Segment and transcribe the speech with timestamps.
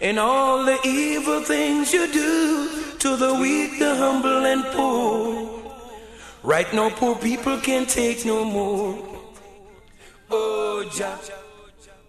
[0.00, 5.62] And all the evil things you do to the weak, the humble, and poor.
[6.42, 8.98] Right now, poor people can't take no more.
[10.30, 11.18] Oh, Jah.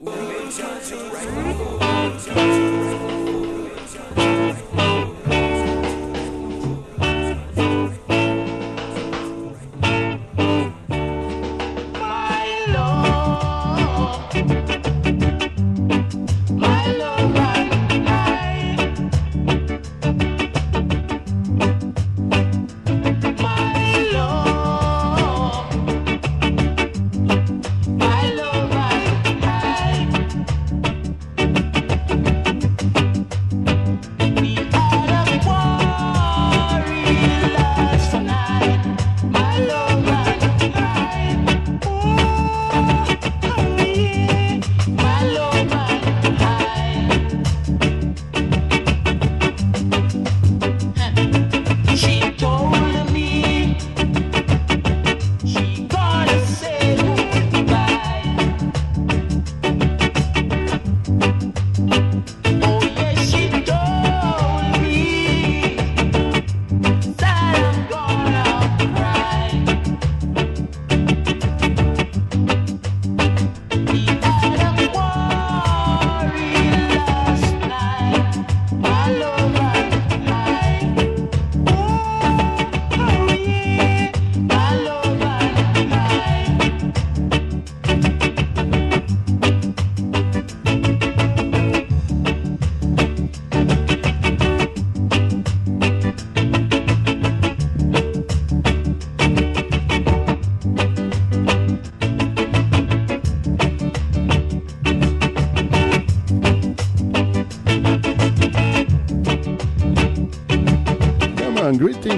[0.05, 0.49] Oh,
[2.25, 3.26] Jah.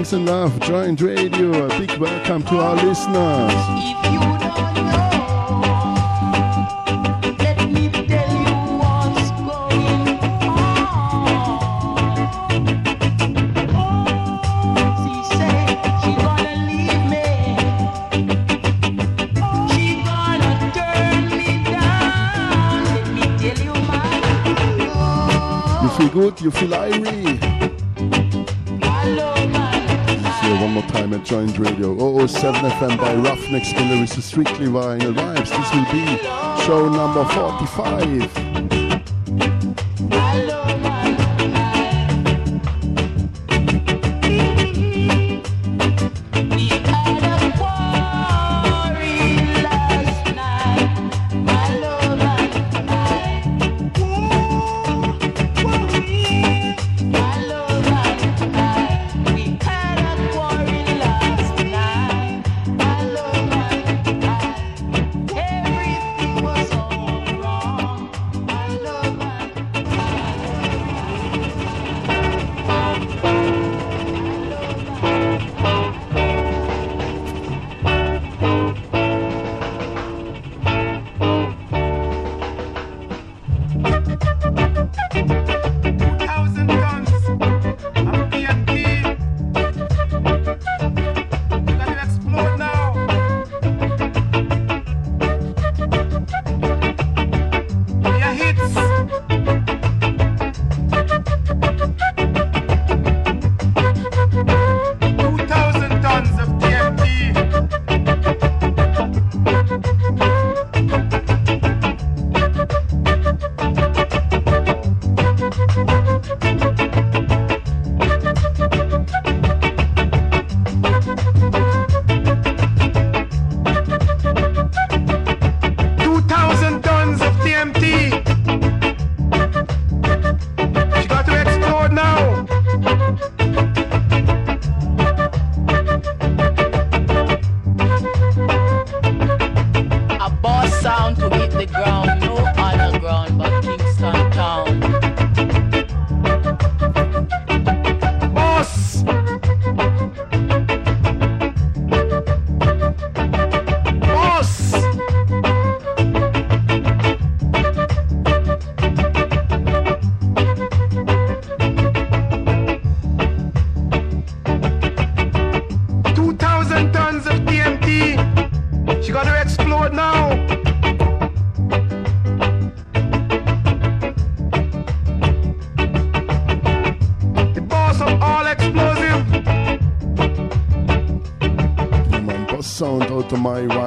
[0.00, 1.66] Peace and love, Joint Radio.
[1.66, 3.52] A big welcome to our listeners.
[3.76, 4.72] If you feel
[7.36, 7.84] good, you
[8.80, 10.00] what's goin
[13.76, 14.08] oh,
[15.02, 15.60] she say
[16.00, 17.28] she gonna leave me
[19.70, 24.20] She gonna turn me down Let me tell you man
[25.82, 27.29] difficult you feel irie.
[31.48, 35.48] Radio 007 FM by Ruffneck Smille is Strictly Vinyl Vibes.
[35.48, 36.04] This will be
[36.66, 38.59] show number 45.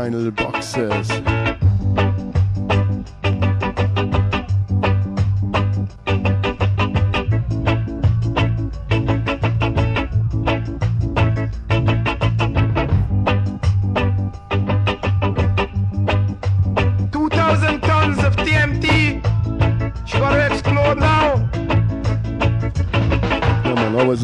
[0.04, 1.08] Vinyl boxes.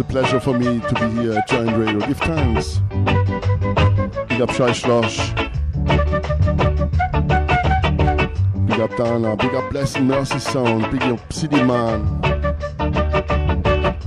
[0.08, 2.00] pleasure for me to be here at Joint Radio.
[2.00, 2.80] Give thanks.
[4.28, 5.49] Big up Shai Schloss.
[9.00, 9.34] Dana.
[9.38, 10.92] Big up Blessing Mercy Sound.
[10.92, 12.04] Big up City Man.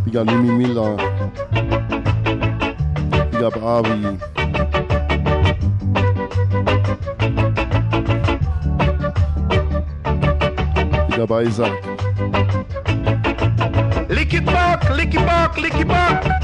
[0.05, 0.97] Big up Limi Miller.
[3.31, 4.19] Big up Avi.
[11.09, 11.73] Big up Isaac.
[14.11, 16.42] Lick it back, lick it back.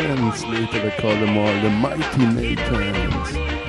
[0.00, 3.59] Natans, later they call them all the Mighty Natans.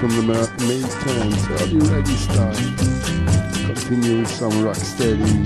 [0.00, 0.22] from the
[0.66, 1.30] main town.
[1.30, 2.56] So you ready, start?
[3.66, 5.39] Continue with some rock steady.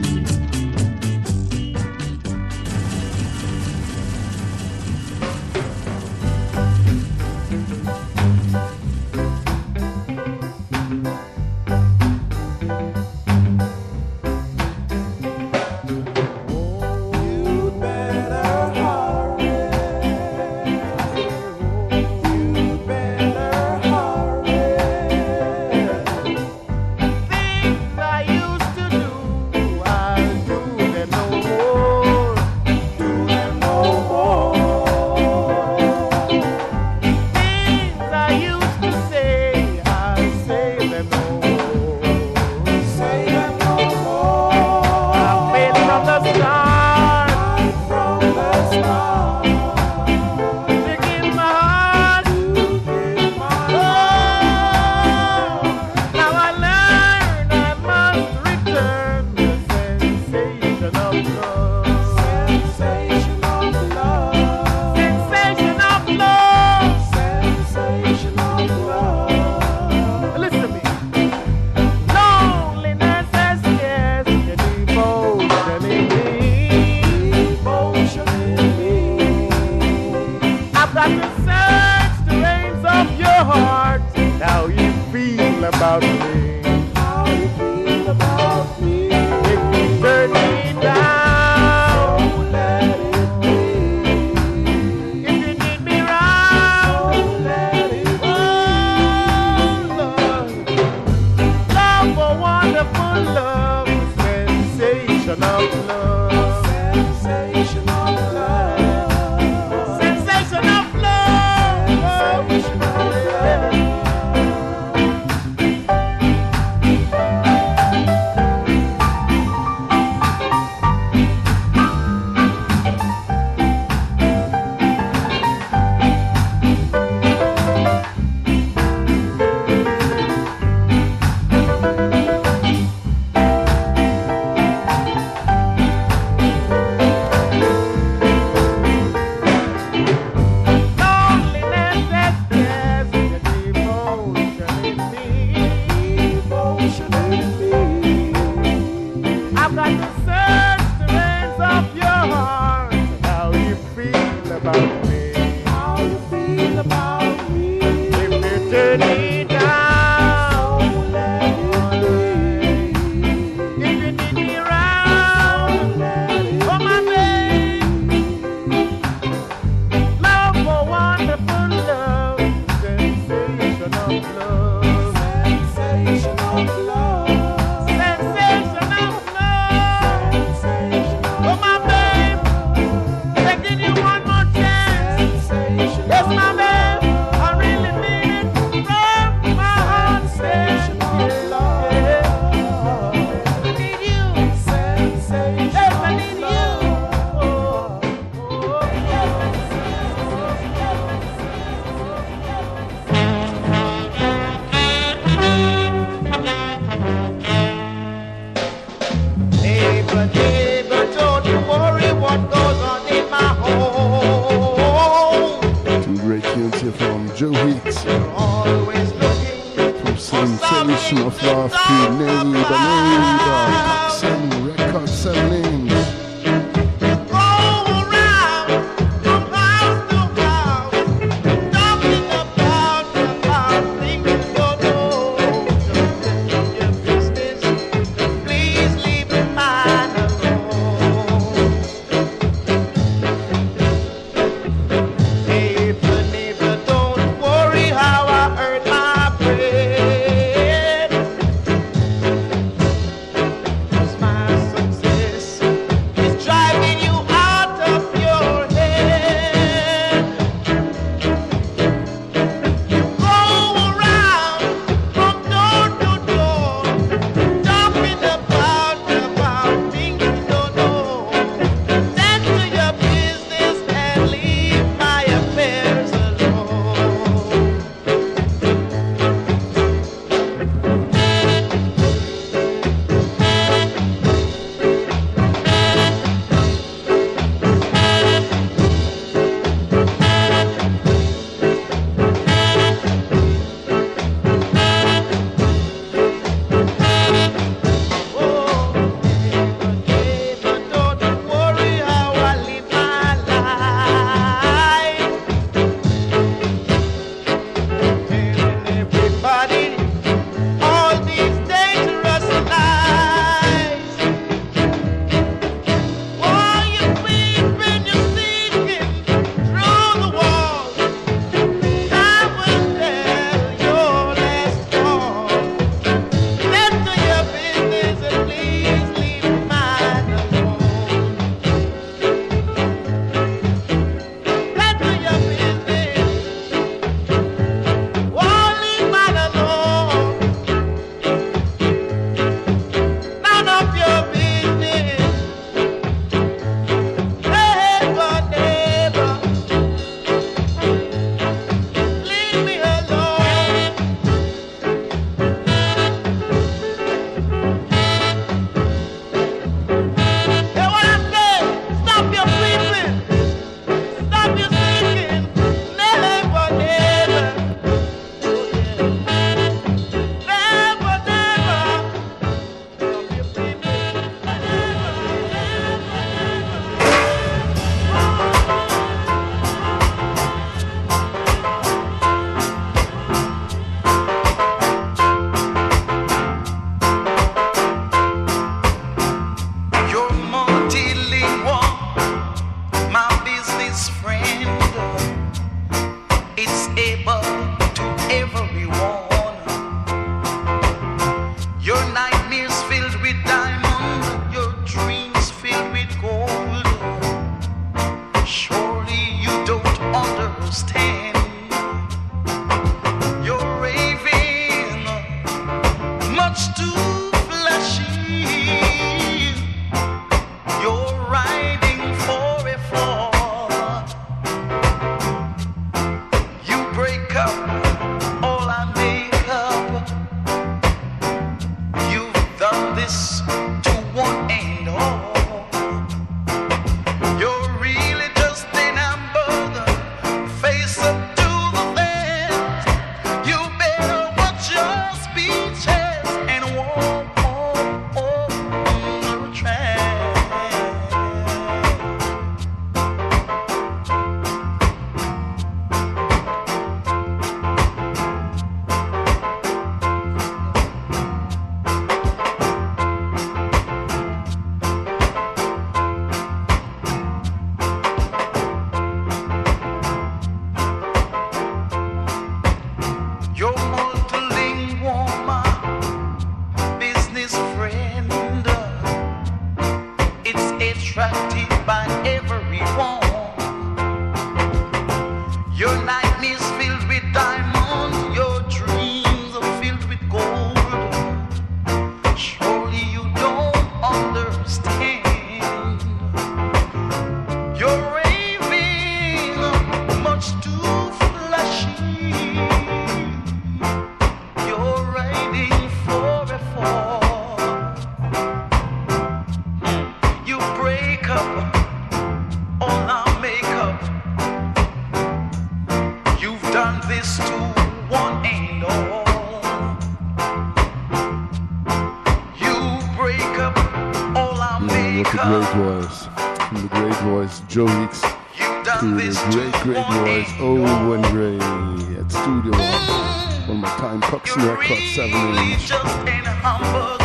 [534.86, 537.23] cut seven inch.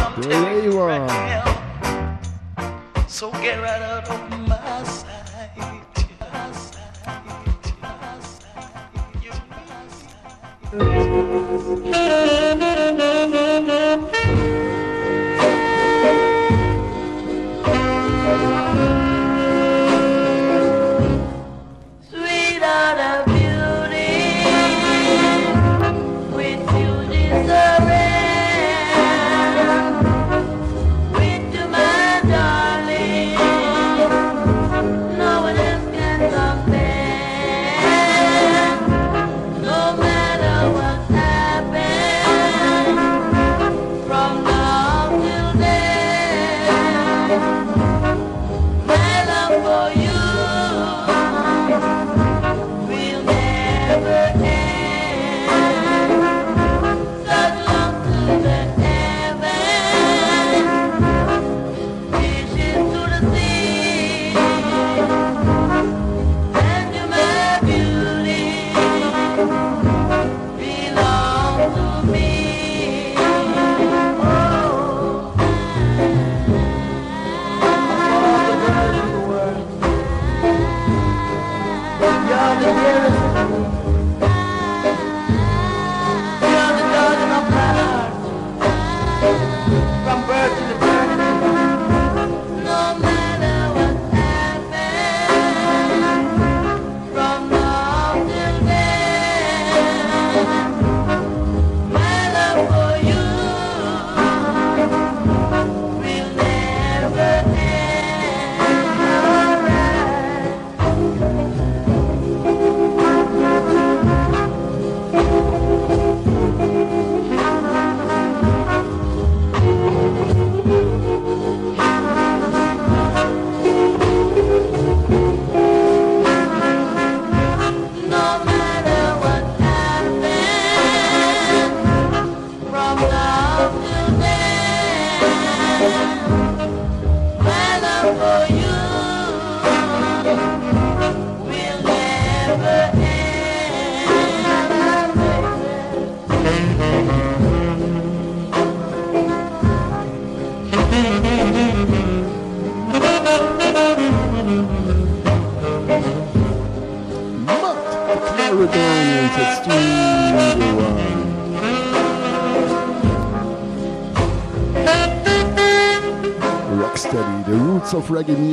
[168.09, 168.48] reggae music.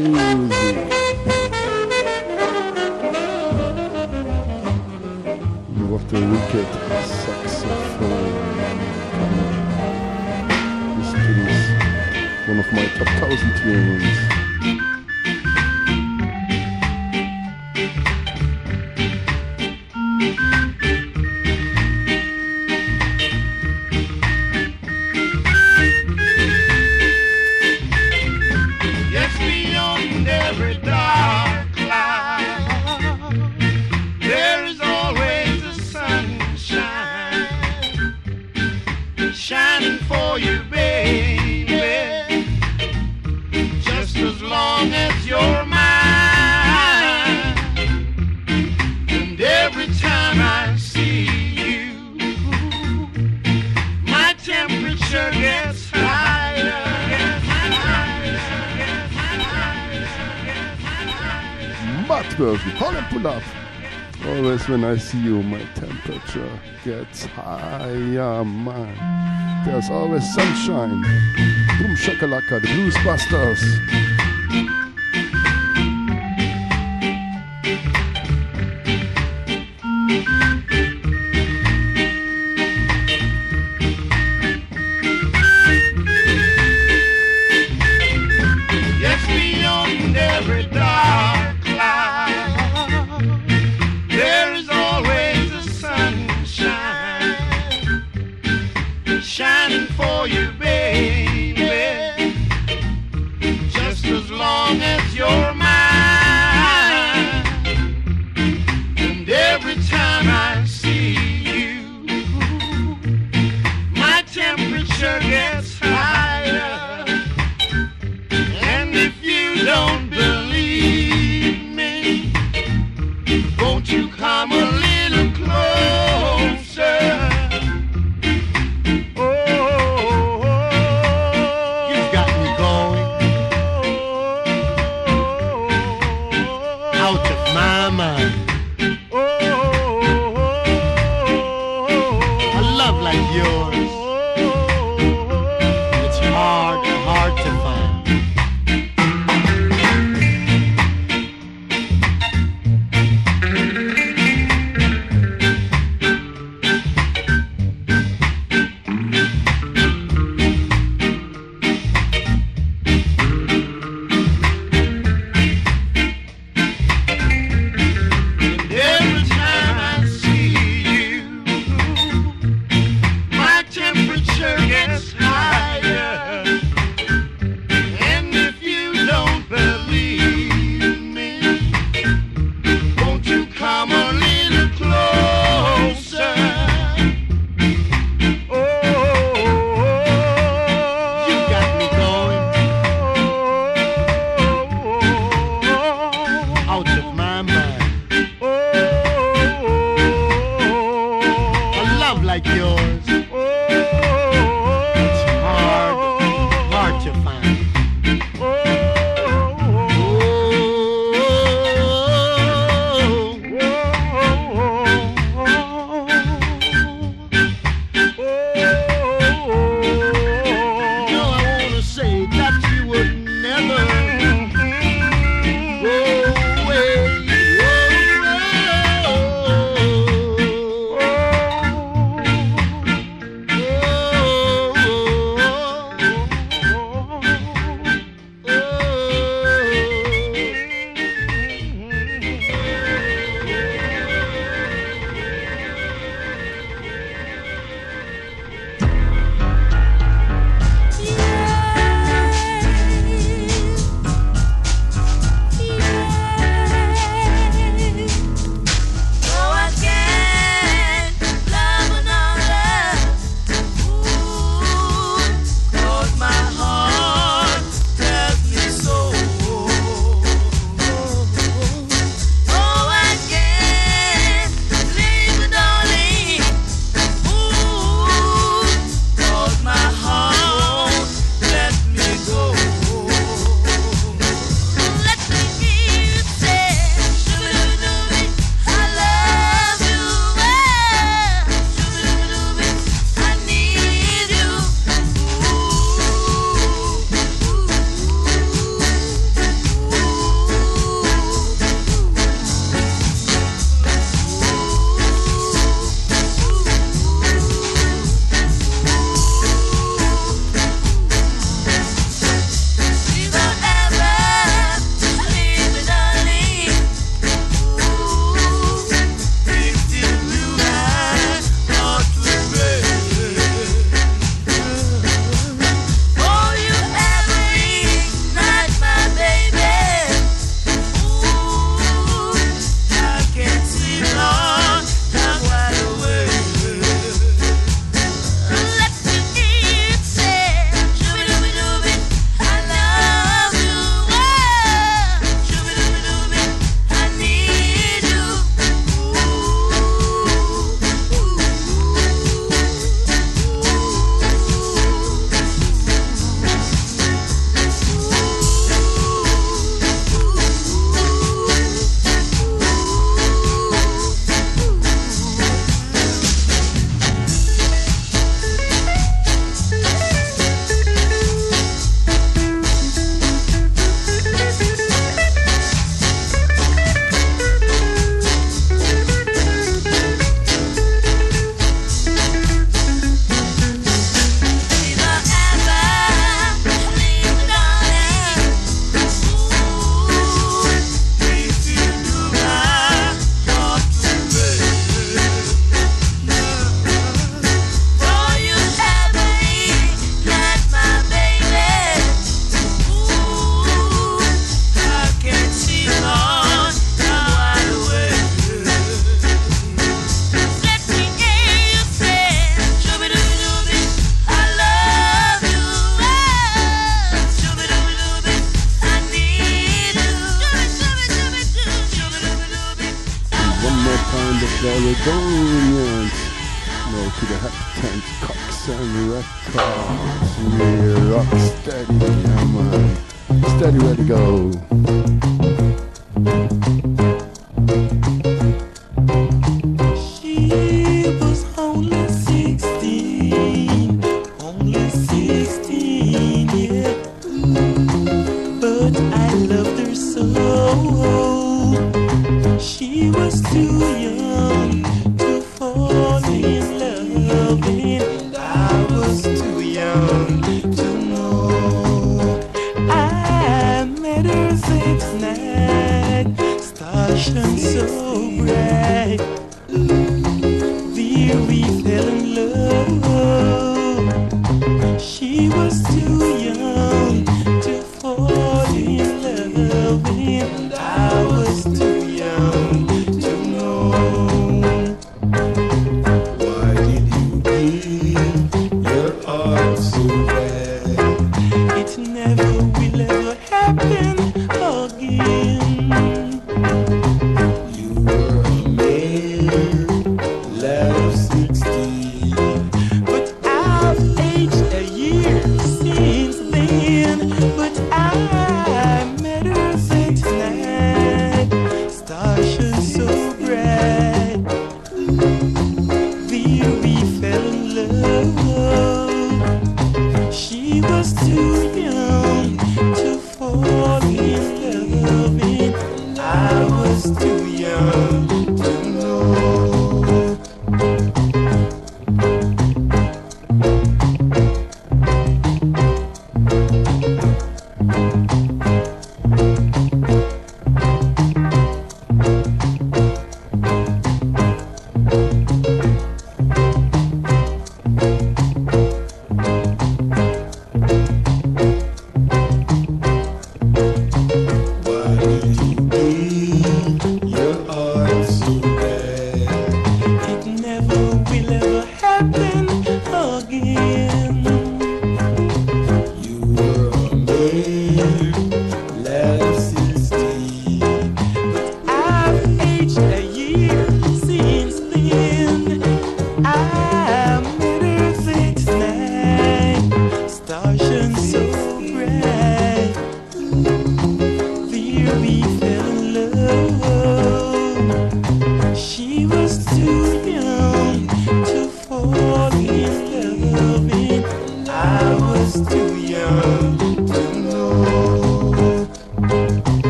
[65.15, 65.43] you.
[65.43, 66.51] My temperature
[66.85, 69.65] gets higher, man.
[69.65, 71.03] There's always sunshine.
[71.79, 74.06] Boom shakalaka, the Blues Busters.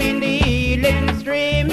[0.00, 1.68] them in the healing stream.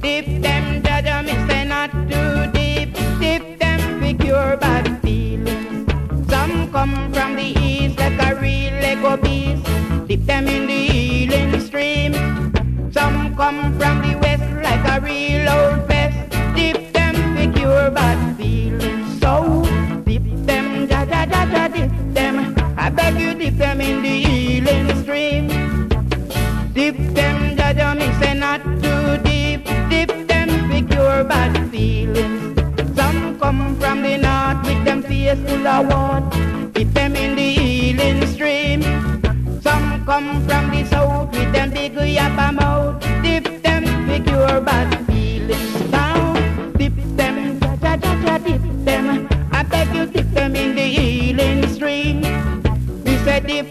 [0.00, 2.94] Dip them, Jah Jah, me say not too deep.
[3.20, 5.88] Dip them, pick cure bad feelings.
[6.28, 9.64] Some come from the east like a real Lego beast.
[10.08, 12.12] Dip them in the healing stream.
[12.92, 16.16] Some come from the west like a real old pest.
[16.56, 19.20] Dip them, pick cure bad feelings.
[19.20, 19.62] So
[20.04, 22.54] dip them, Jah Jah, Jaja, dip them.
[22.76, 24.95] I beg you, dip them in the healing
[31.76, 32.56] feelings.
[32.96, 36.22] Some come from the north with them face full of what?
[36.72, 38.80] Dip them in the healing stream.
[39.66, 42.96] Some come from the south with them big yappa mouth.
[43.22, 45.90] Dip them with your bad feelings.
[45.90, 46.18] Now
[46.78, 49.28] dip them, cha cha cha cha, dip them.
[49.52, 52.22] I beg you dip them in the healing stream.
[53.04, 53.68] We say dip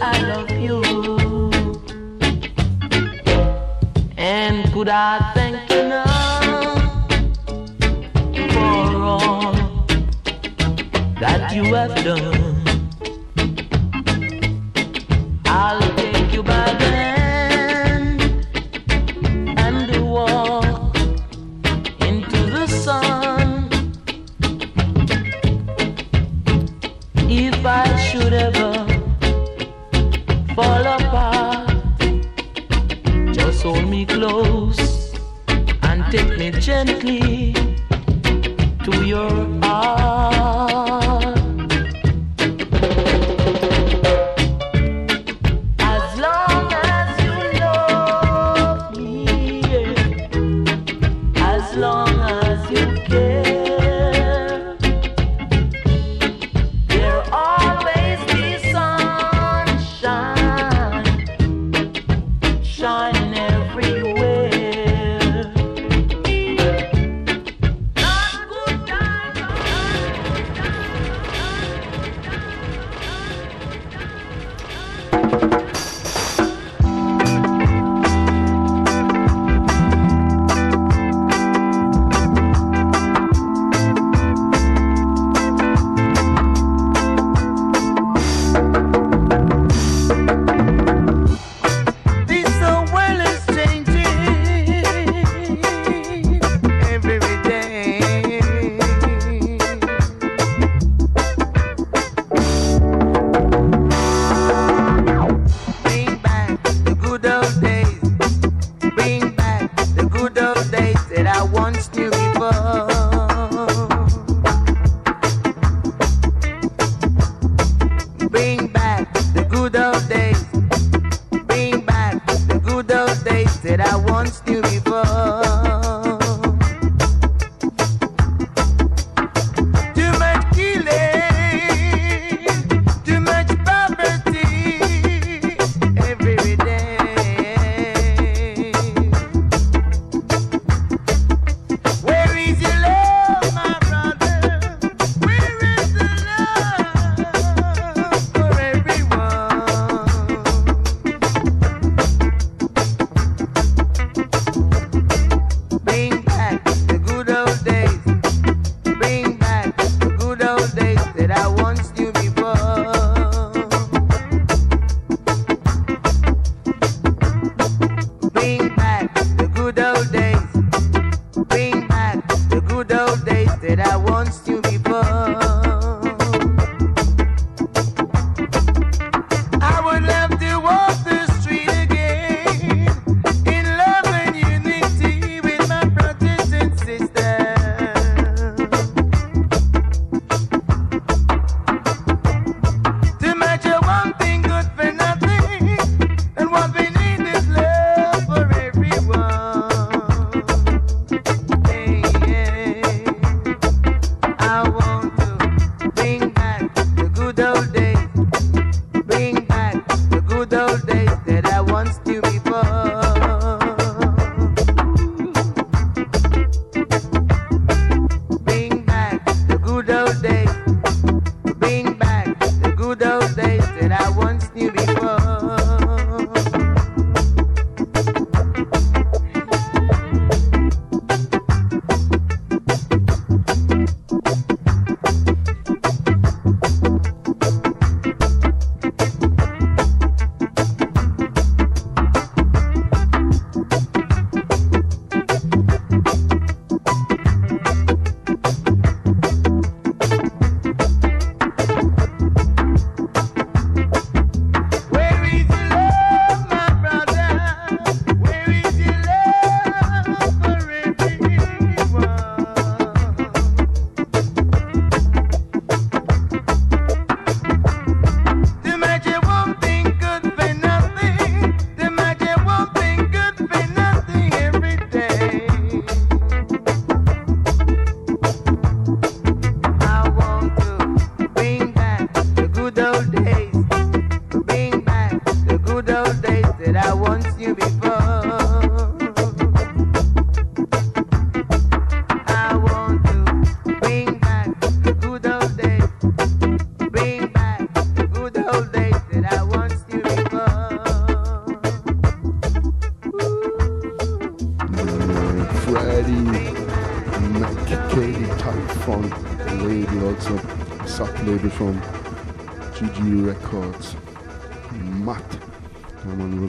[0.00, 0.82] I love you.
[4.16, 6.40] And could I thank you now
[8.54, 9.52] for all
[11.20, 12.41] that you have done?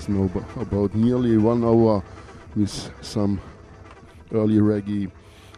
[0.08, 2.04] was now about nearly one hour
[2.56, 3.40] with some
[4.34, 5.12] early reggae,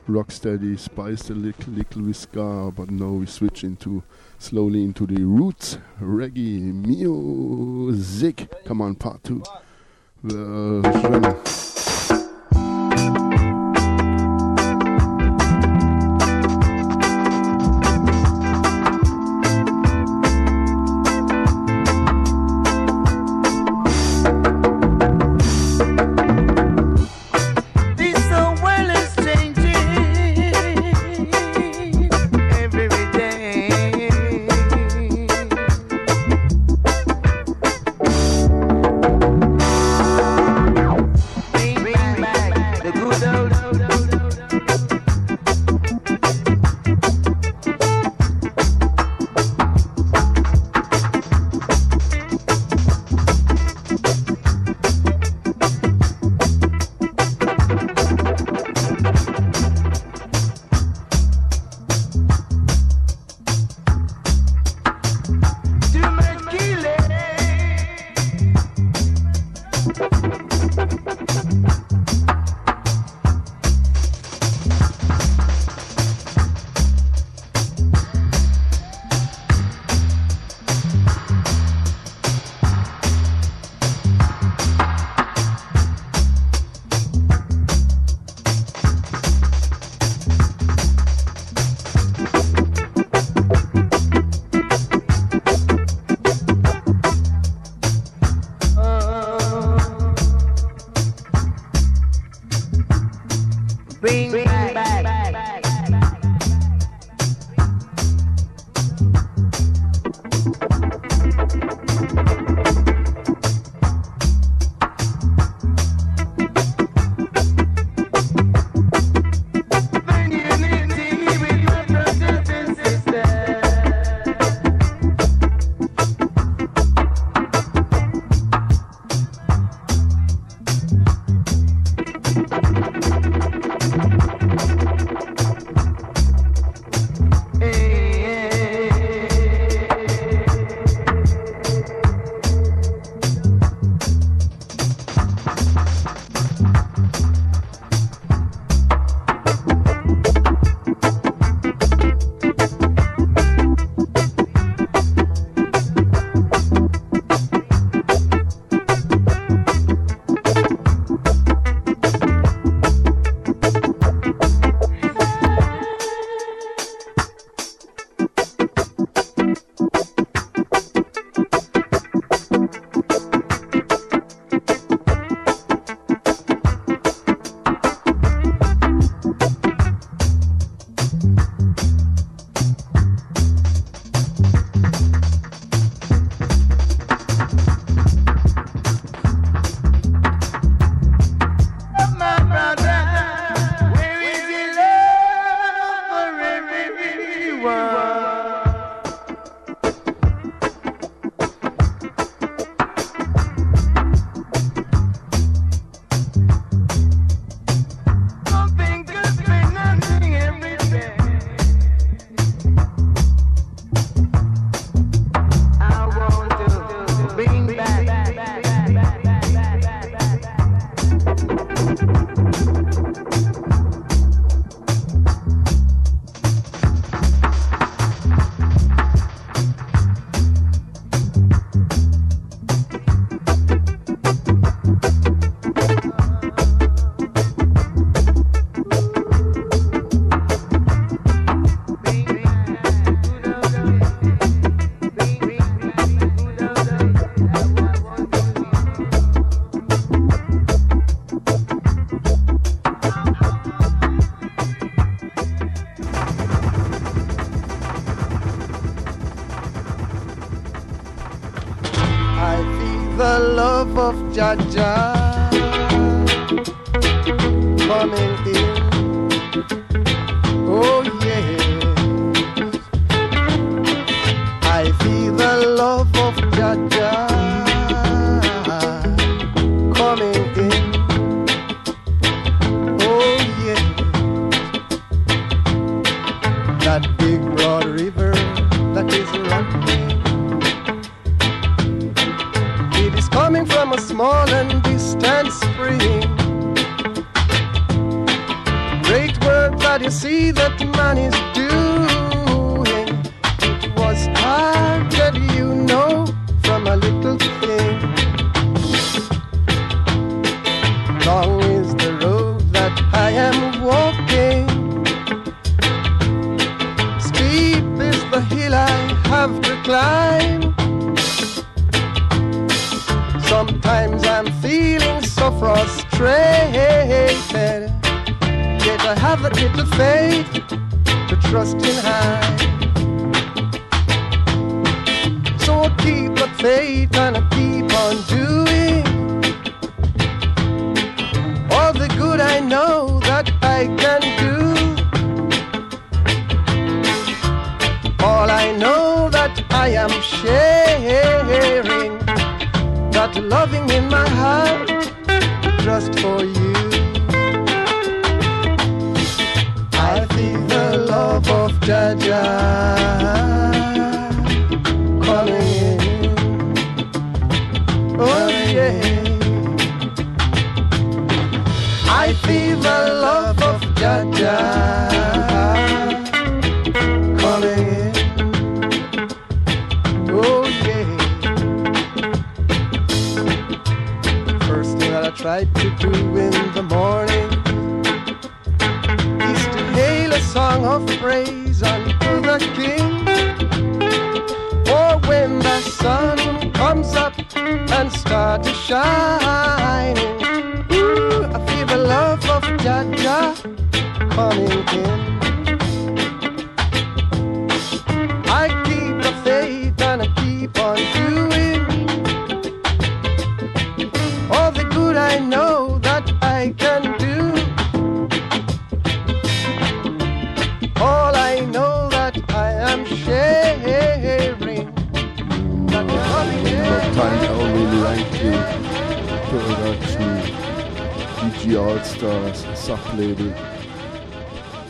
[0.08, 4.04] rocksteady, spiced a little, little with ska, but now we switch into
[4.38, 8.52] slowly into the roots reggae music.
[8.66, 9.43] Come on, part two.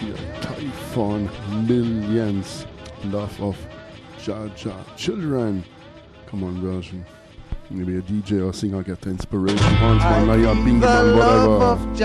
[0.06, 0.16] hier
[1.68, 2.66] Millions
[3.12, 3.58] Love of
[4.24, 5.64] Jah Jah Children.
[6.28, 7.06] Come on, version.
[7.70, 9.58] Maybe a DJ or singer get the inspiration.
[9.58, 11.16] Hans, whatever.
[11.16, 11.98] Love of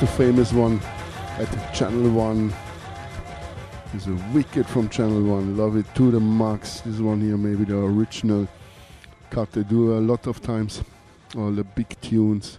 [0.00, 0.80] the famous one
[1.38, 2.52] at Channel 1.
[3.94, 5.56] is a wicked from Channel 1.
[5.56, 6.80] Love it to the max.
[6.80, 8.48] This one here, maybe the original
[9.30, 10.82] cut they do a lot of times.
[11.36, 12.58] All the big tunes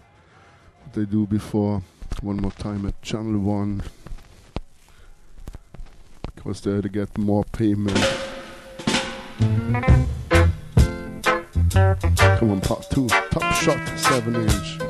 [0.94, 1.82] they do before.
[2.22, 3.84] One more time at Channel 1.
[6.36, 7.98] Because they to get more payment.
[12.40, 13.08] Come on, part 2.
[13.08, 14.85] Top Shot 7 inch.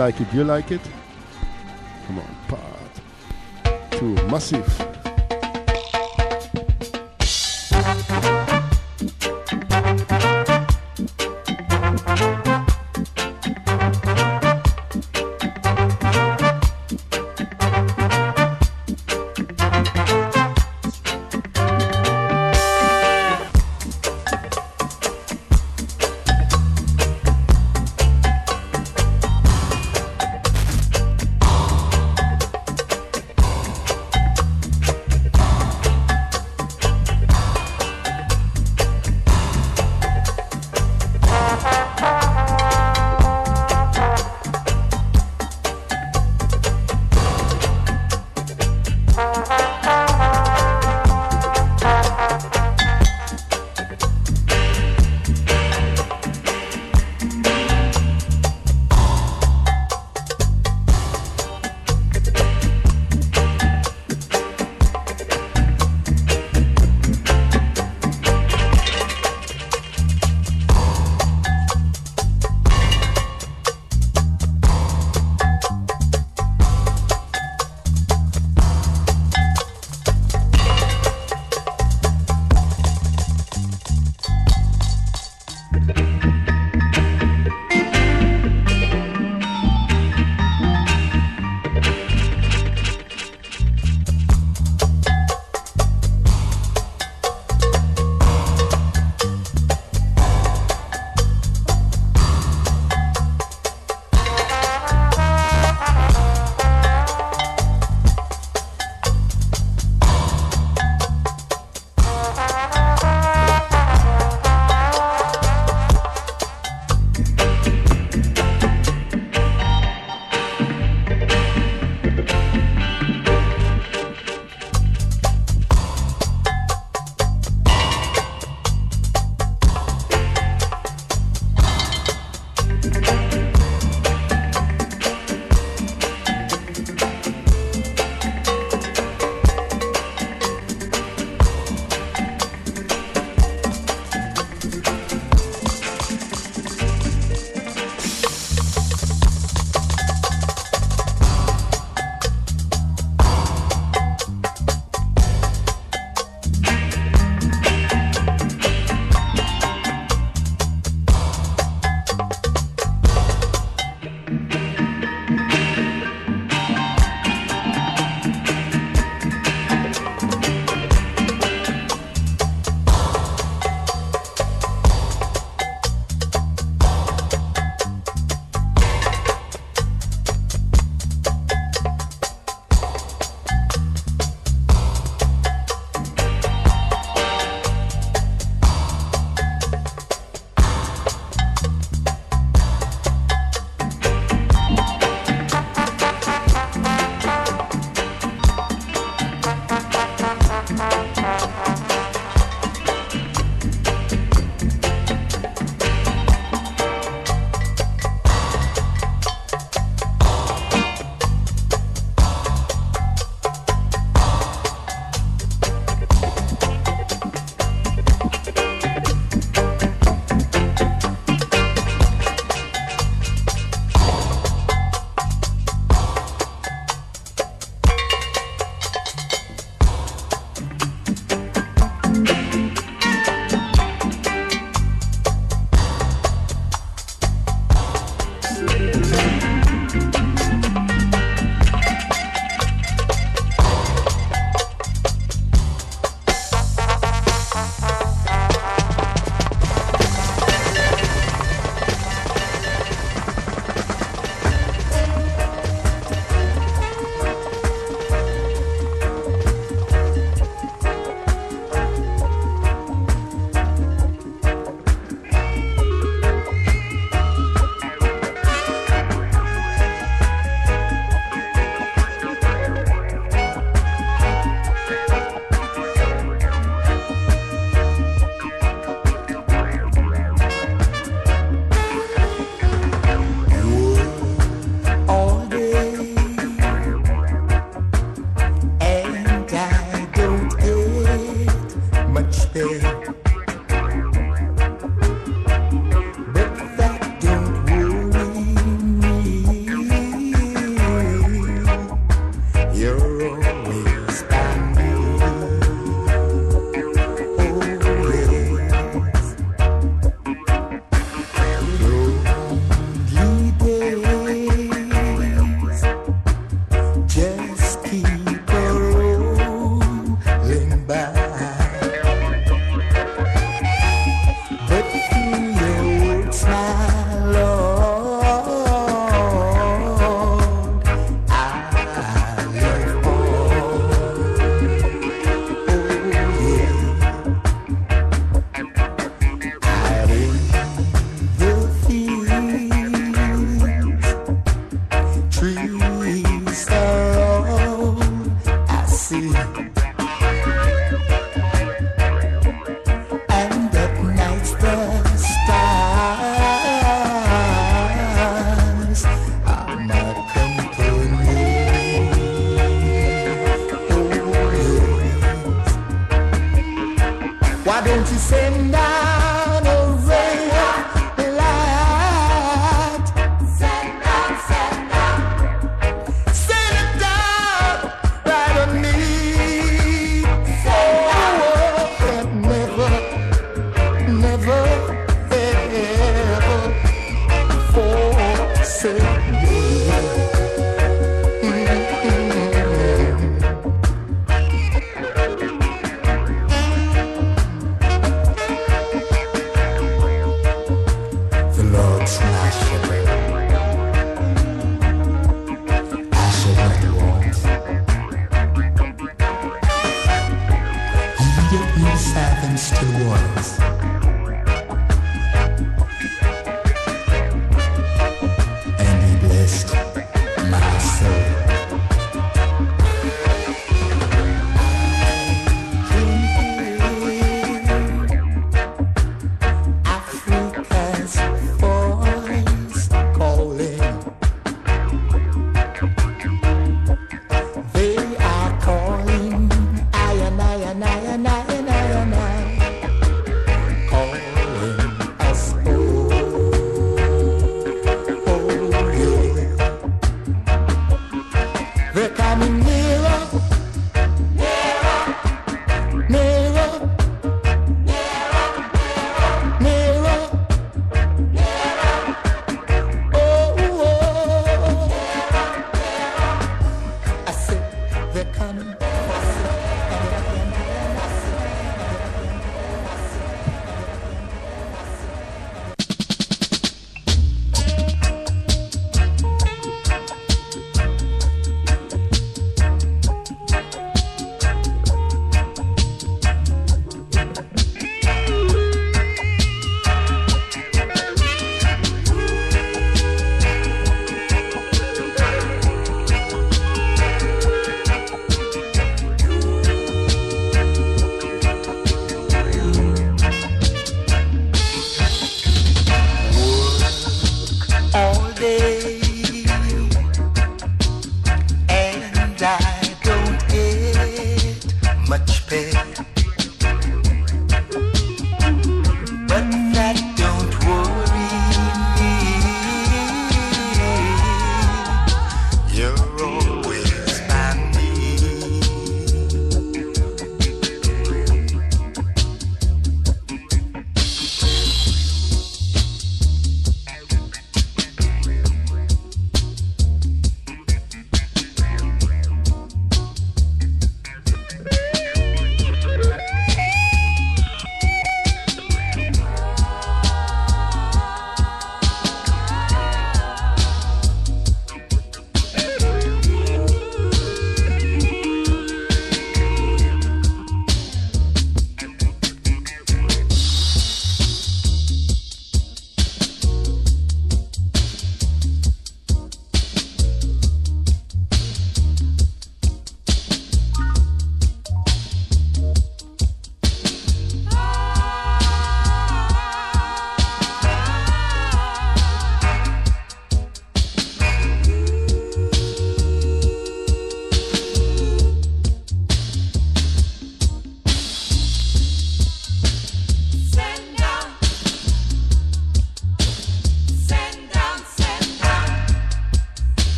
[0.00, 0.80] like it, you like it.
[2.06, 2.92] Come on, part
[3.90, 4.69] two, massive.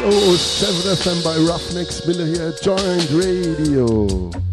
[0.00, 4.45] is 007 FM by Ruffneck Smille here, Joint Radio.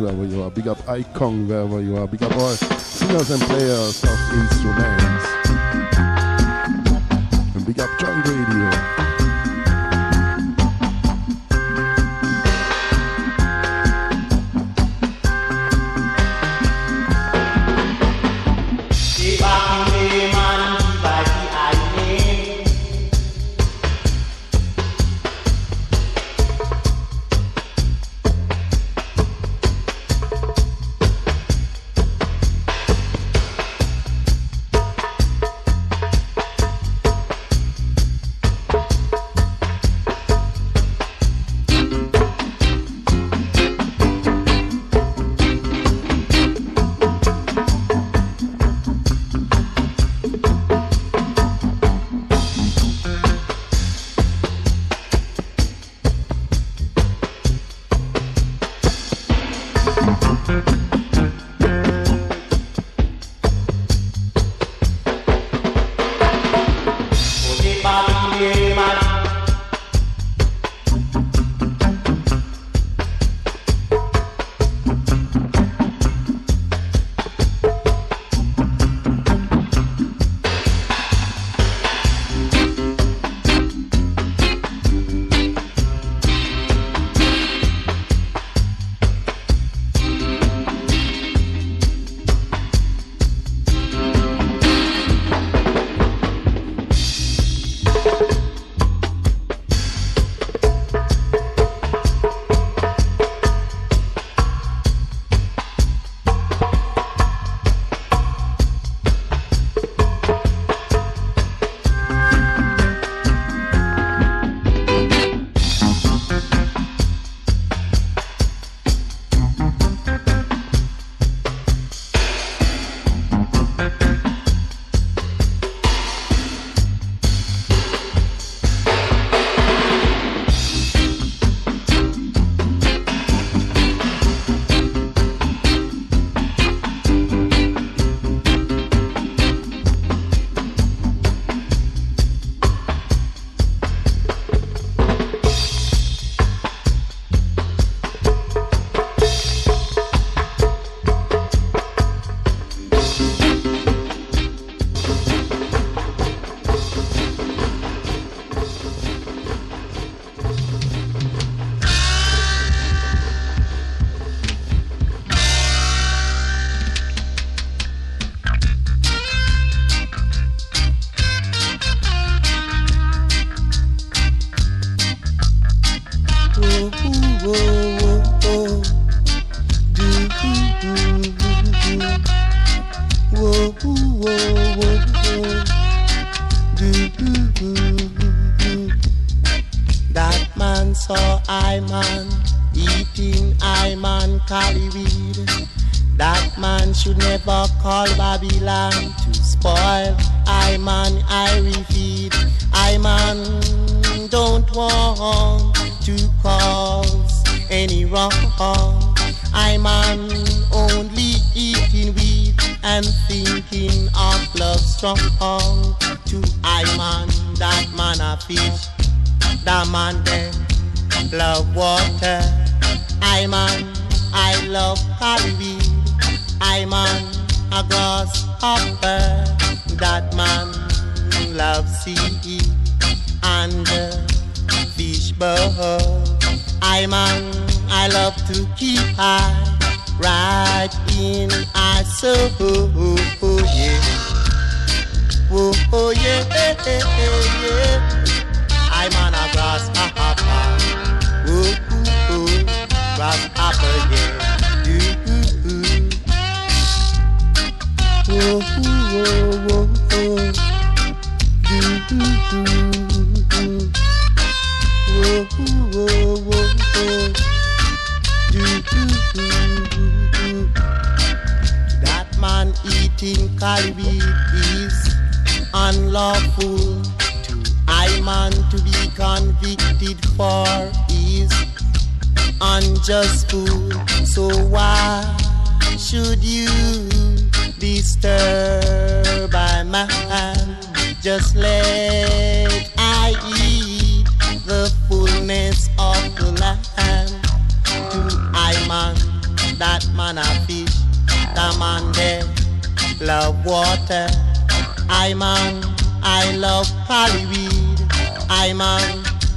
[0.00, 0.50] wherever you are.
[0.50, 1.89] Big up I-Kong wherever you are.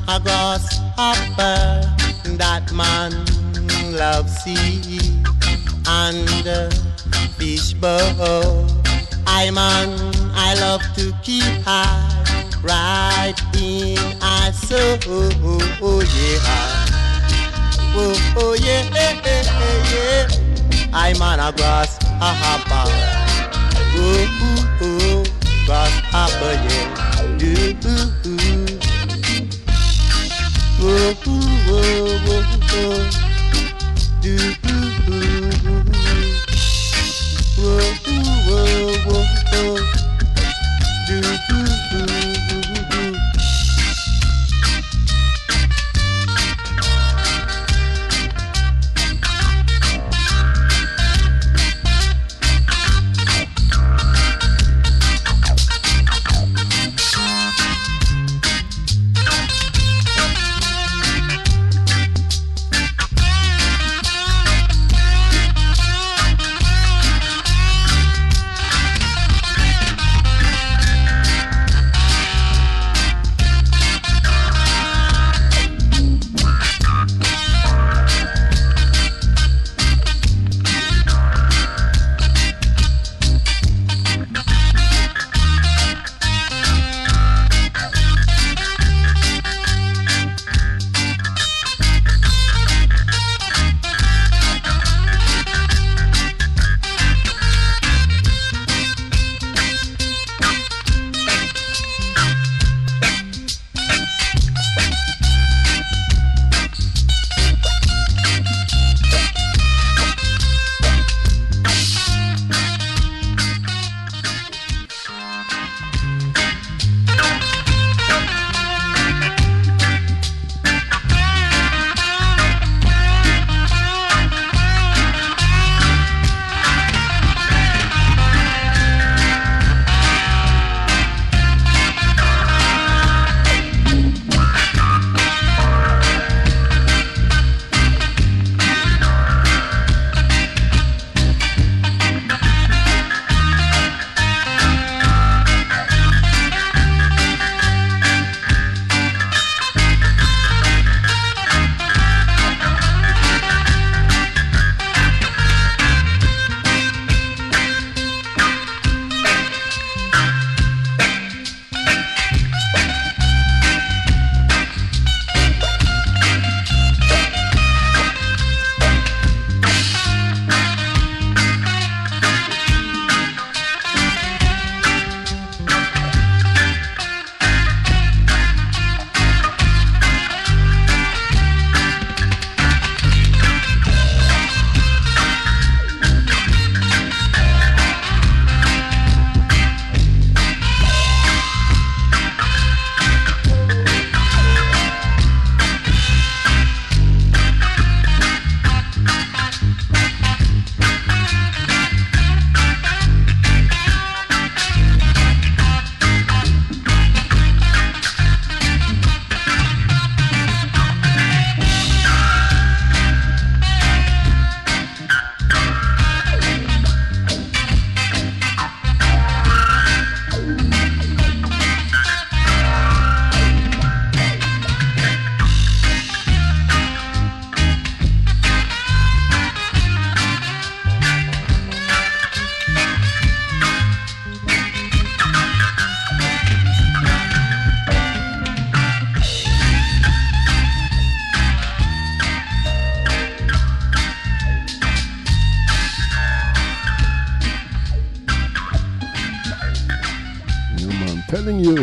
[0.08, 1.82] a grasshopper
[2.38, 3.12] that man
[3.96, 5.00] loves sea
[5.88, 6.70] and uh,
[7.38, 8.68] fish bowl.
[9.26, 9.90] I man,
[10.34, 12.10] I love to keep high
[12.64, 16.90] right in a so oh, oh, oh yeah.
[17.96, 19.44] Oh, oh yeah, eh, eh,
[19.94, 20.28] yeah.
[20.94, 22.90] I man a grasshopper.
[23.96, 25.24] Oh, oh, oh,
[25.66, 27.04] grasshopper, yeah.
[27.44, 28.33] Ooh, ooh, ooh.
[30.84, 32.20] Whoa, whoa,
[39.06, 39.23] whoa,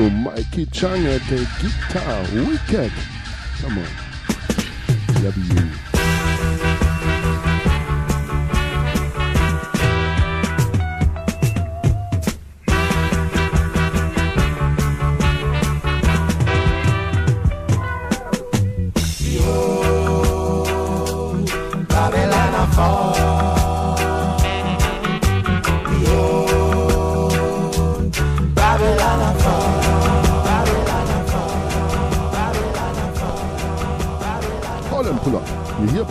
[0.01, 2.23] you, Mikey Chung at the guitar.
[2.33, 2.93] Wicked.
[3.61, 5.23] Come on.
[5.23, 5.90] W.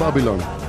[0.10, 0.69] Babylon.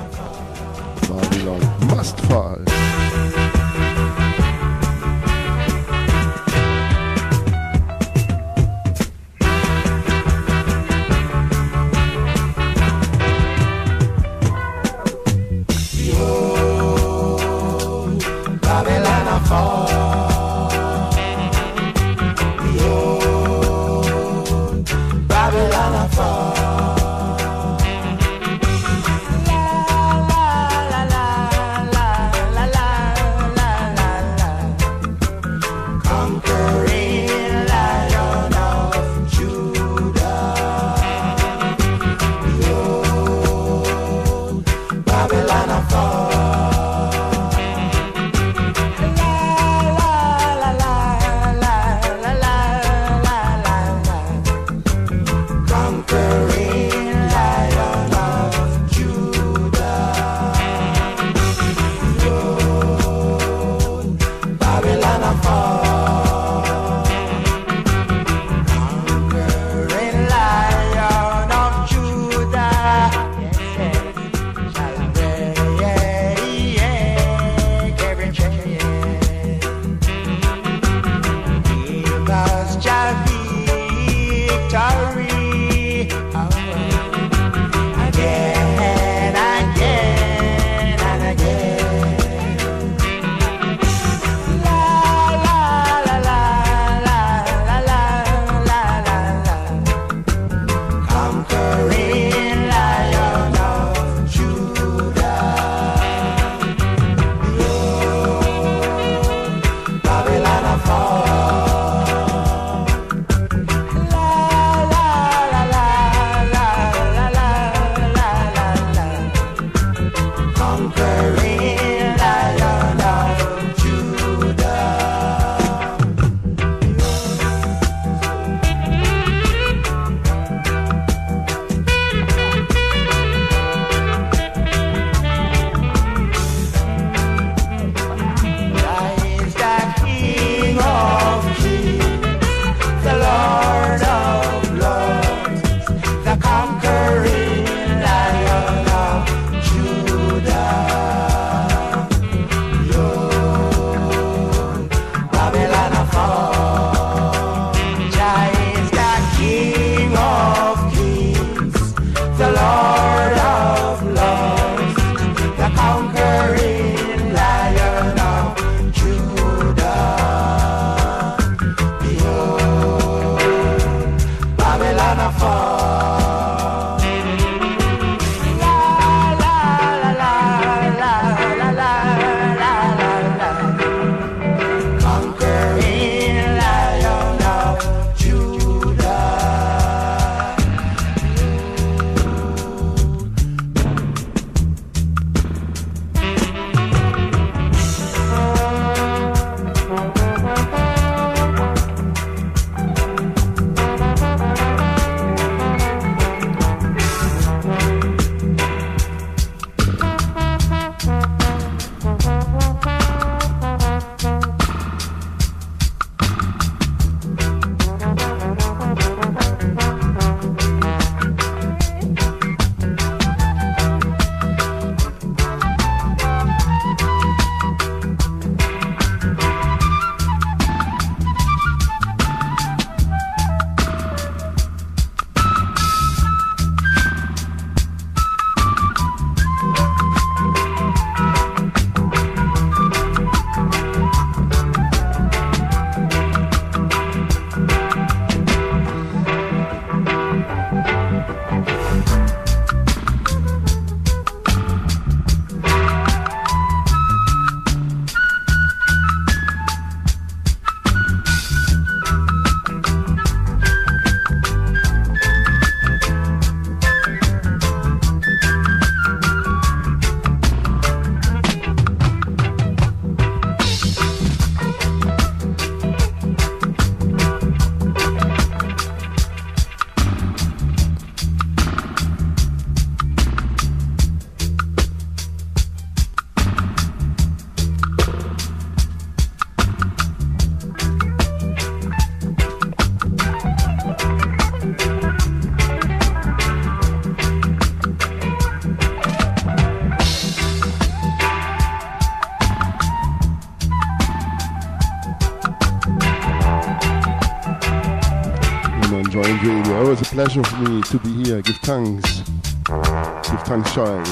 [310.11, 311.41] Pleasure for me to be here.
[311.41, 312.19] Give thanks.
[312.19, 314.05] Give thanks, child.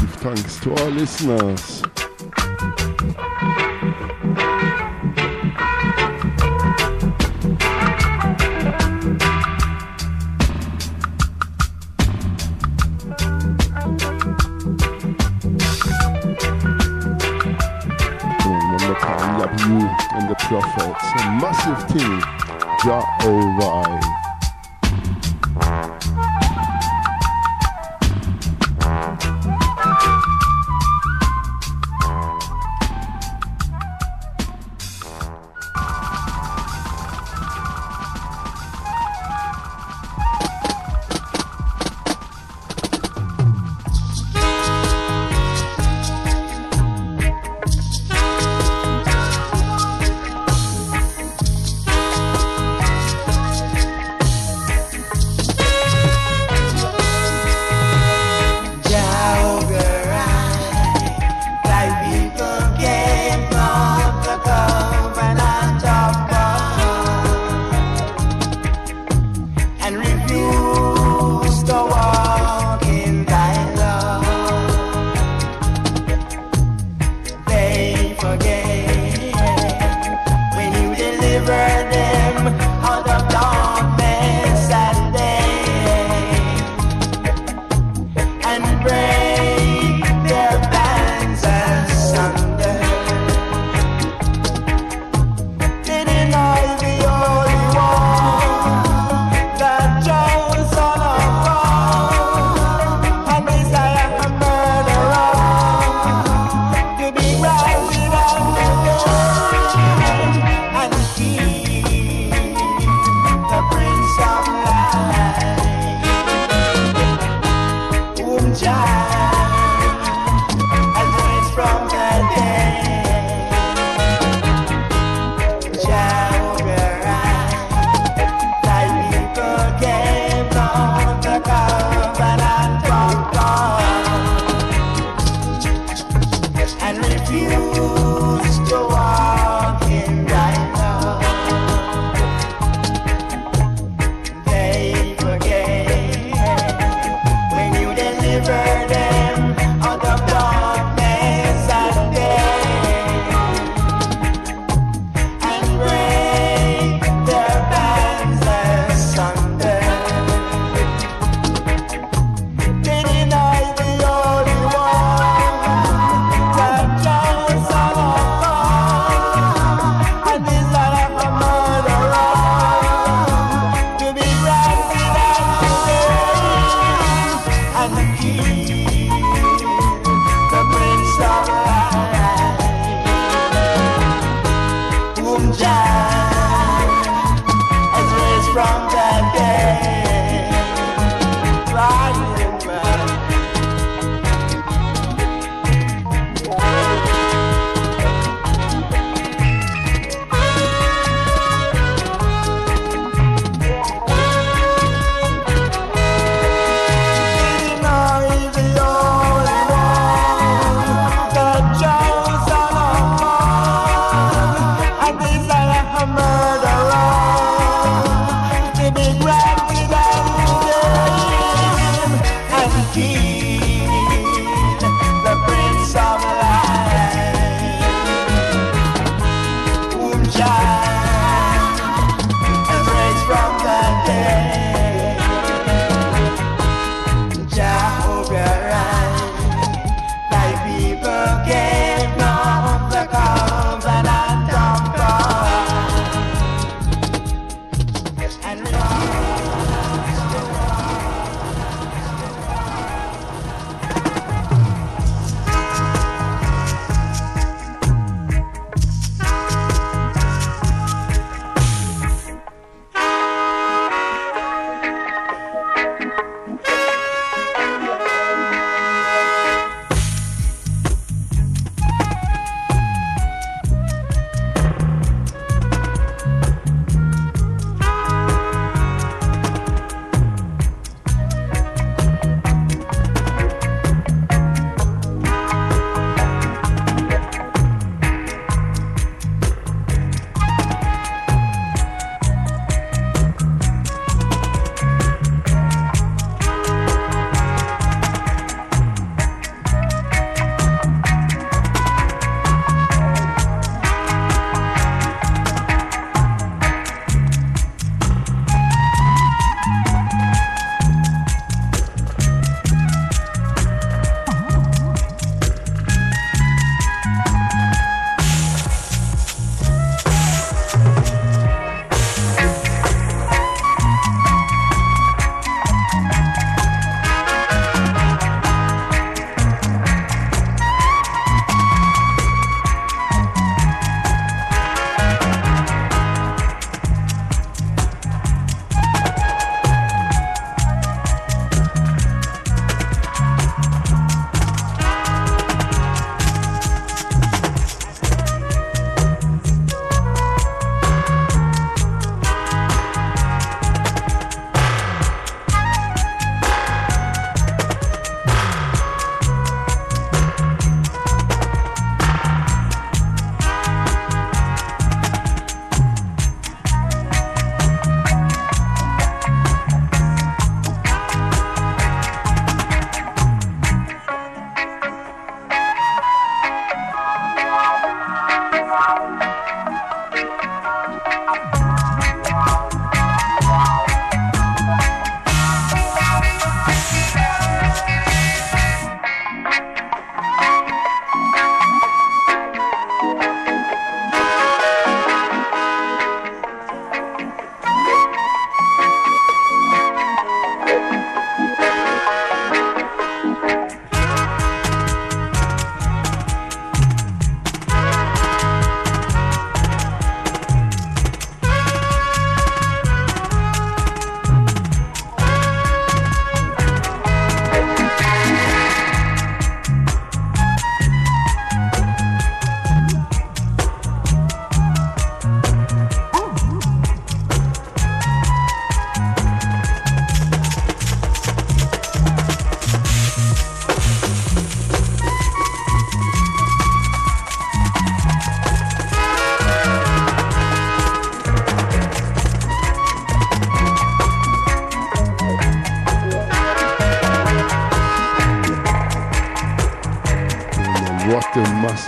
[0.00, 1.82] Give thanks to our listeners.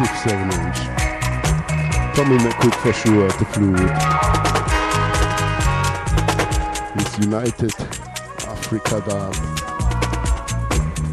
[0.02, 0.78] Massive 7 inch.
[2.16, 3.90] Coming that quick for sure to Fluid.
[7.00, 7.74] It's United
[8.48, 9.34] Africa Dog.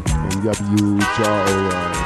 [0.08, 0.42] And
[1.16, 1.99] Jaw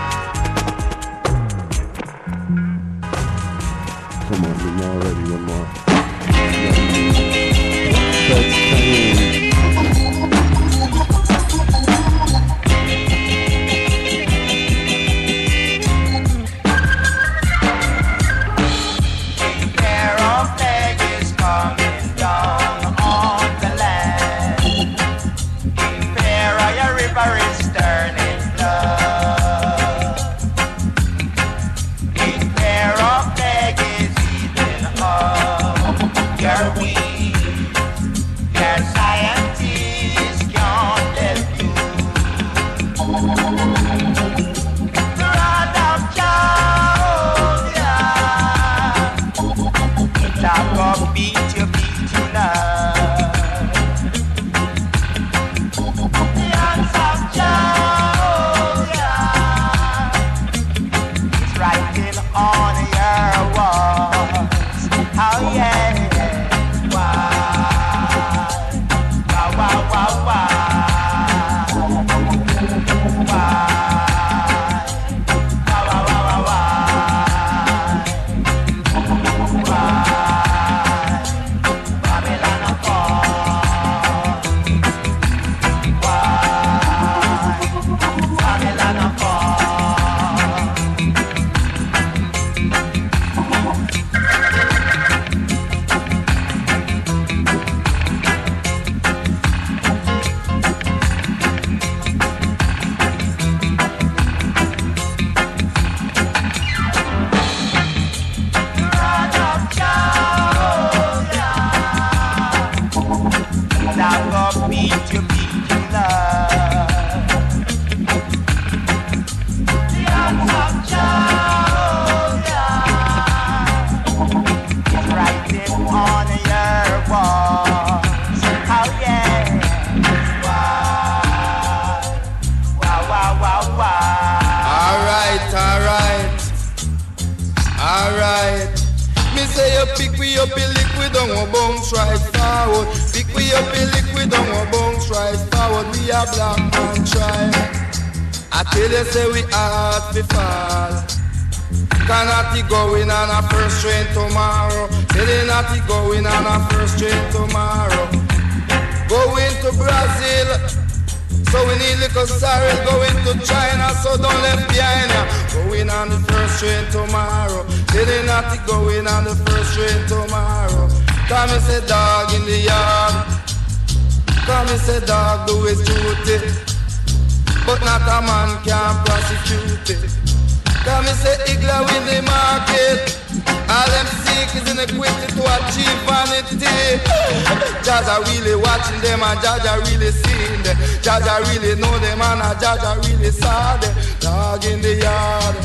[189.75, 190.77] Jah Jah really seeing them.
[191.03, 193.95] Jah Jah really know them and a Jah Jah really saw them.
[194.21, 195.57] Dog in the yard.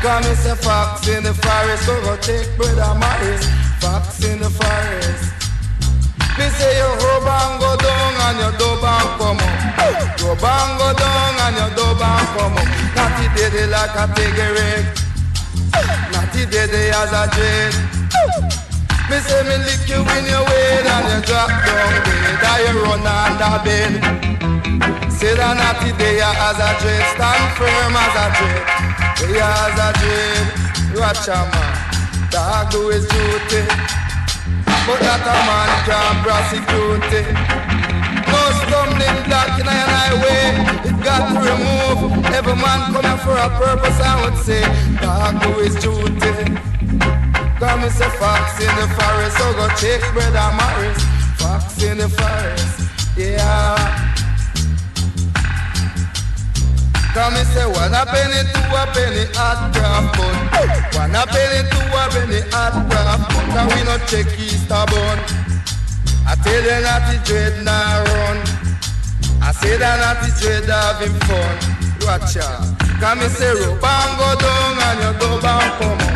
[0.00, 1.86] Come and say fox in the forest.
[1.86, 3.44] Go take brother Morris.
[3.80, 5.28] Fox in the forest.
[6.38, 10.20] Me say you rub and go down and you dub and come up.
[10.24, 12.68] Rub and go down and you dub and come up.
[12.96, 14.88] Natty daddy like a cigarette.
[16.12, 18.65] Natty daddy as a dread.
[19.06, 22.42] Me say me lick you in your weight and you drop down dead.
[22.42, 23.92] And you run under bed.
[25.12, 27.06] Say that natty day as a dread.
[27.14, 28.66] Stand firm as a dread.
[29.14, 30.46] Day as a dread.
[30.98, 31.74] Watch a man.
[32.34, 33.62] Dog do his duty.
[34.90, 37.30] But that a man can't prosecute it.
[38.26, 40.50] No stumbling block in an highway.
[40.82, 42.26] It got to remove.
[42.34, 44.66] Every man coming for a purpose, I would say.
[44.98, 46.26] Dog do his duty.
[47.58, 51.00] Come and say fox in the forest, so go take brother Morris.
[51.40, 54.12] Fox in the forest, yeah.
[57.16, 60.36] Come and say one a penny, two a penny, hot craft bun.
[61.00, 63.48] One a penny, two a penny, hot craft bun.
[63.48, 65.18] Cause we no check Easter bun.
[66.28, 68.36] I tell you not the dread now run.
[69.40, 71.56] I say that not the dread having fun.
[72.04, 72.68] Watch out.
[73.00, 76.15] Come and say rope and go down and you go and come up.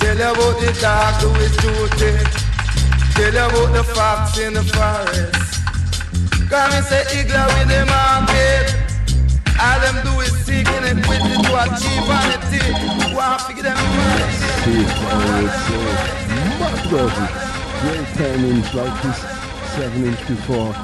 [0.00, 2.12] Tell you about the dog do his duty.
[3.14, 5.46] Tell you about the fox in the forest.
[6.50, 8.86] Come and say Igla with the market.
[9.58, 12.60] All them do is seeking equity to achieve vanity.
[12.60, 14.32] To give them money.
[14.62, 15.86] See, I would say,
[16.60, 17.28] mad version.
[17.80, 19.18] Great 10 inch like this
[19.76, 20.74] 7 inch before.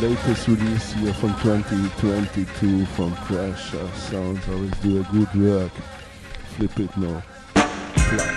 [0.00, 4.48] Latest release here from 2022 from Pressure Sounds.
[4.48, 5.72] Always do a good work.
[6.56, 7.22] Flip it now.
[8.12, 8.36] Black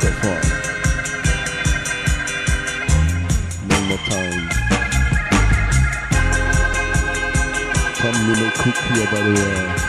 [3.89, 4.49] more time.
[7.97, 9.84] Come cook here by the way.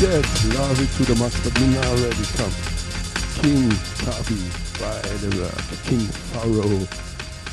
[0.00, 0.24] Wicked,
[0.54, 1.14] love it to the
[1.44, 2.52] but me now ready come.
[3.42, 3.70] King
[4.04, 4.40] Tavi
[4.78, 5.50] by the uh,
[5.84, 6.00] King
[6.32, 6.86] Pharaoh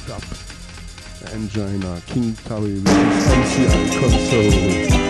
[0.07, 0.24] Cup
[1.34, 5.06] Angina, King Tavi with MCI console.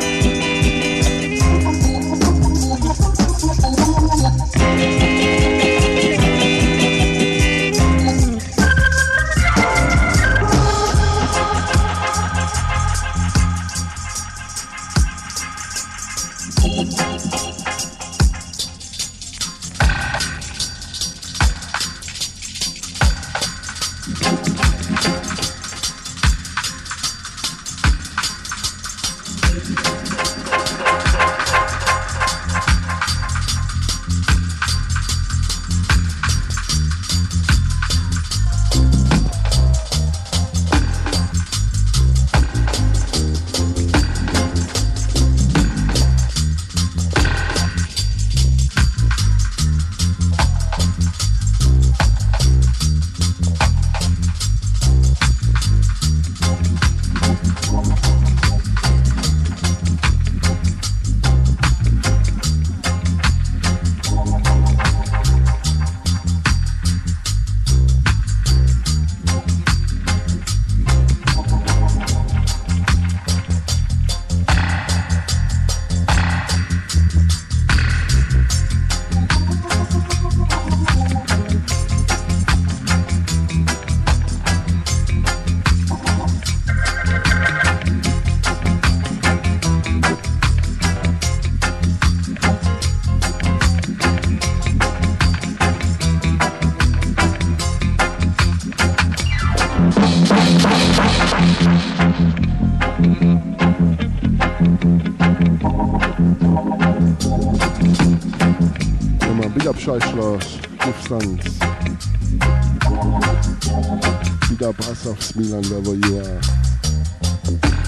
[115.28, 116.42] Up Asaf Smilan wherever you are.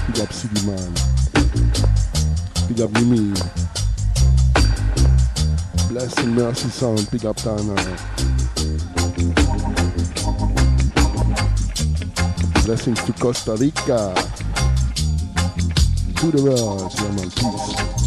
[0.07, 0.93] Big up City Man.
[2.67, 3.33] Big up Mimi.
[5.89, 7.75] Blessing Mercy Sound, big up Dana.
[12.65, 14.13] Blessings to Costa Rica.
[16.17, 17.98] To the world, yeah man, peace.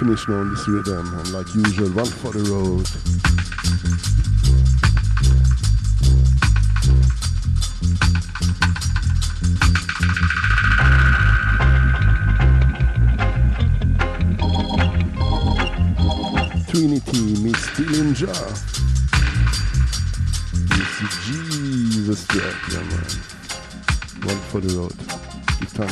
[0.00, 2.86] Yeah, man, finish on this rhythm, and like usual, one for the road.
[16.68, 18.38] Trinity meets Dillinger.
[20.98, 23.10] Is Jesus track, yeah man.
[24.26, 25.17] One for the road.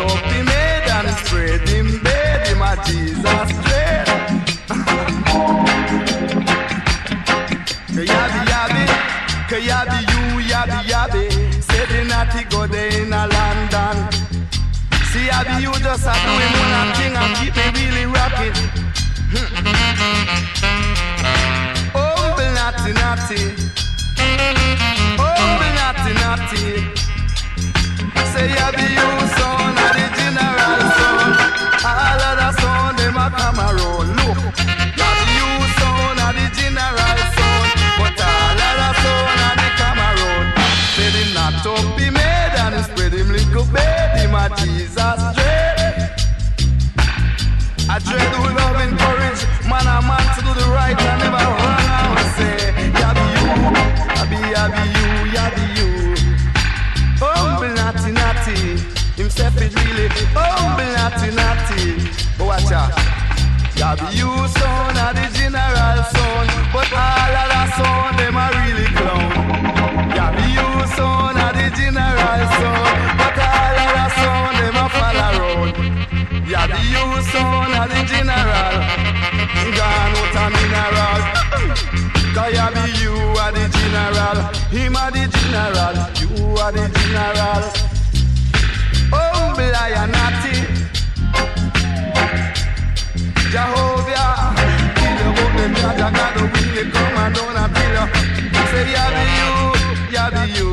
[0.00, 3.50] up he made and spread him bed him a Jesus.
[8.10, 8.84] Yabi yabi,
[9.50, 11.22] ke yabi you yabi yabi.
[11.68, 13.96] Say the naughty go there in a London.
[15.12, 18.54] See Yabby You just a do him one thing and keep me really rocking.
[19.32, 19.48] Hmm.
[21.94, 23.42] Humble naughty naughty,
[25.18, 26.64] humble naughty naughty.
[28.32, 29.59] Say Yabby You son
[33.38, 34.09] son
[63.90, 68.86] Yabby You son of the general son But all of the son them a really
[68.94, 69.32] clown
[70.14, 72.86] Yabby You son of the general son
[73.18, 75.74] But all of the son them a fall around
[76.46, 78.76] Yabby You son of the general?
[79.74, 81.22] Gone out a mineral.
[82.30, 82.52] Cause
[83.02, 84.38] you are the general?
[84.70, 85.96] Him a the general.
[86.20, 86.30] You
[86.62, 87.64] are the general.
[89.12, 90.80] Oh, Humble I am naughty
[93.50, 94.54] Jehovah,
[94.94, 98.64] kill your boat, them I got to really come and down and kill you.
[98.70, 99.50] Say, Yabby You,
[100.14, 100.69] Yabby You,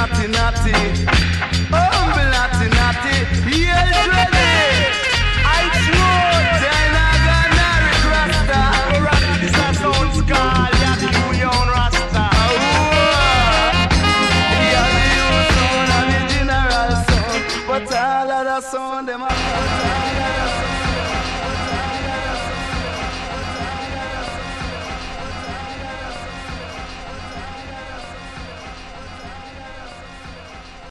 [0.00, 1.29] naughty, naughty.